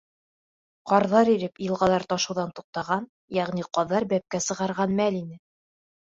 Ҡарҙар 0.91 1.27
иреп, 1.33 1.59
йылғалар 1.65 2.05
ташыуҙан 2.13 2.53
туҡтаған, 2.59 3.05
йәғни 3.35 3.65
ҡаҙҙар 3.79 4.07
бәпкә 4.15 4.41
сығарған 4.47 4.97
мәл 5.01 5.19
ине. 5.19 5.39